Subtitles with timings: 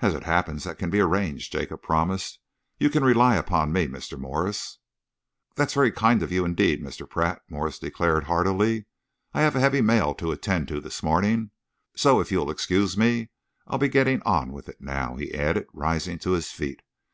[0.00, 2.40] "As it happens, that can be arranged," Jacob promised.
[2.78, 4.18] "You can rely upon me, Mr.
[4.18, 4.80] Morse."
[5.54, 7.08] "That's very kind of you indeed, Mr.
[7.08, 8.84] Pratt," Morse declared heartily.
[9.32, 11.52] "I have a heavy mail to attend to this morning,
[11.96, 13.30] so if you'll excuse me
[13.66, 16.82] I'll be getting on with it now," he added, rising to his feet.